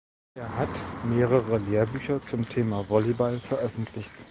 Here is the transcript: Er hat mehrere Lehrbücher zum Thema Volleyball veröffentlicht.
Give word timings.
Er 0.33 0.57
hat 0.57 0.69
mehrere 1.03 1.59
Lehrbücher 1.59 2.23
zum 2.23 2.49
Thema 2.49 2.89
Volleyball 2.89 3.39
veröffentlicht. 3.39 4.09